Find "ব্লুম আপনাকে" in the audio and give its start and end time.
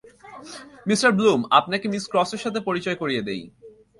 1.17-1.85